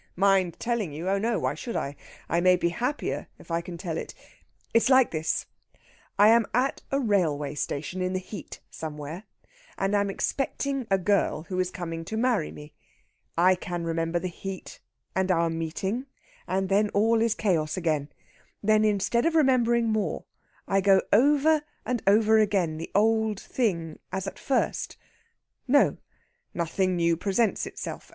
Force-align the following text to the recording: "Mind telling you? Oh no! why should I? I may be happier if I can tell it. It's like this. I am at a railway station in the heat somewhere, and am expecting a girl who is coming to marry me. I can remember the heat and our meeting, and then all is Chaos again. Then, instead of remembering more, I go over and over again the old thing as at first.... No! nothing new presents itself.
"Mind 0.15 0.59
telling 0.59 0.91
you? 0.91 1.07
Oh 1.07 1.19
no! 1.19 1.37
why 1.37 1.53
should 1.53 1.75
I? 1.75 1.95
I 2.27 2.41
may 2.41 2.55
be 2.55 2.69
happier 2.69 3.27
if 3.37 3.51
I 3.51 3.61
can 3.61 3.77
tell 3.77 3.99
it. 3.99 4.15
It's 4.73 4.89
like 4.89 5.11
this. 5.11 5.45
I 6.17 6.29
am 6.29 6.47
at 6.55 6.81
a 6.89 6.99
railway 6.99 7.53
station 7.53 8.01
in 8.01 8.13
the 8.13 8.19
heat 8.19 8.61
somewhere, 8.71 9.25
and 9.77 9.93
am 9.95 10.09
expecting 10.09 10.87
a 10.89 10.97
girl 10.97 11.43
who 11.49 11.59
is 11.59 11.69
coming 11.69 12.03
to 12.05 12.17
marry 12.17 12.51
me. 12.51 12.73
I 13.37 13.53
can 13.53 13.83
remember 13.83 14.17
the 14.17 14.27
heat 14.27 14.79
and 15.15 15.29
our 15.29 15.51
meeting, 15.51 16.07
and 16.47 16.67
then 16.67 16.89
all 16.95 17.21
is 17.21 17.35
Chaos 17.35 17.77
again. 17.77 18.09
Then, 18.63 18.83
instead 18.83 19.27
of 19.27 19.35
remembering 19.35 19.89
more, 19.89 20.25
I 20.67 20.81
go 20.81 21.03
over 21.13 21.61
and 21.85 22.01
over 22.07 22.39
again 22.39 22.77
the 22.79 22.89
old 22.95 23.39
thing 23.39 23.99
as 24.11 24.25
at 24.25 24.39
first.... 24.39 24.97
No! 25.67 25.97
nothing 26.55 26.95
new 26.95 27.15
presents 27.15 27.67
itself. 27.67 28.09